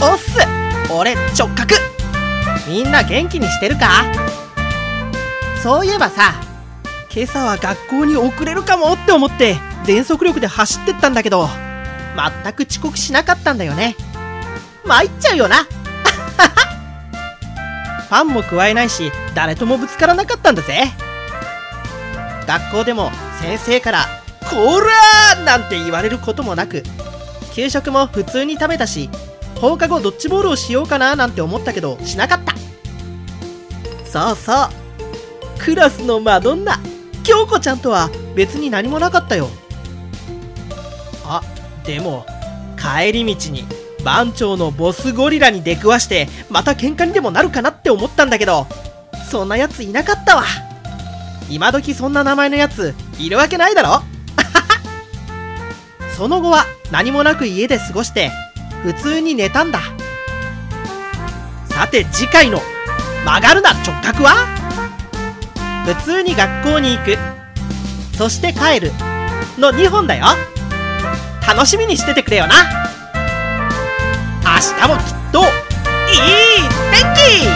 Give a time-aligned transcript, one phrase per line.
[0.00, 0.38] おっす。
[0.92, 1.74] 俺直角。
[2.68, 4.04] みんな元気にしてるか？
[5.62, 6.34] そういえばさ
[7.12, 11.48] 今朝は学校に遅れるかもって思って全速力で走ってったんだけど
[12.44, 13.96] 全く遅刻しなかったんだよね。
[14.84, 15.64] 参っちゃうよな。
[18.08, 20.92] ファンも加えないし誰ともぶつからなかったんだぜ。
[22.46, 23.10] 学校でも
[23.40, 24.06] 先生から
[24.48, 24.78] 「こ
[25.34, 26.84] ら!」なんて言われることもなく
[27.54, 29.10] 給食も普通に食べたし
[29.60, 32.54] 放課後ドッジボールをしようかななんて思ったけどしなかった。
[34.04, 34.68] そうそう。
[35.58, 36.78] クラスのマドンナ。
[37.24, 39.48] 京子ちゃんとは別に何もなかったよ。
[41.24, 41.42] あ
[41.84, 42.24] でも
[42.76, 43.64] 帰り道に
[44.04, 48.68] 番長のボスゴリラに出くわしてまた喧嘩にでもなるかなって思ったんだけど
[49.28, 50.44] そんなやついなかったわ。
[51.50, 54.02] 今時そんな名前のやついるわけないだろ。
[56.16, 58.30] その後は何もなく家で過ごして
[58.86, 59.80] 普通に寝たんだ。
[61.68, 62.62] さて次回の
[63.26, 64.46] 「曲がるな直角は」
[65.84, 67.18] 普通に学校に行く。
[68.16, 68.92] そして帰る
[69.58, 70.26] の2本だよ。
[71.44, 72.54] 楽しみにしててくれよな。
[74.44, 75.48] 明日もきっといい
[76.92, 77.55] 天気。